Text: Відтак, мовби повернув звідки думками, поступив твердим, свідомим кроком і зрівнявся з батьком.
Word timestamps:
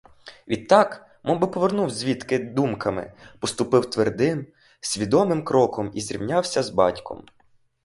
Відтак, 0.47 1.17
мовби 1.23 1.47
повернув 1.47 1.89
звідки 1.89 2.39
думками, 2.39 3.13
поступив 3.39 3.89
твердим, 3.89 4.47
свідомим 4.79 5.43
кроком 5.43 5.91
і 5.93 6.01
зрівнявся 6.01 6.63
з 6.63 6.69
батьком. 6.69 7.25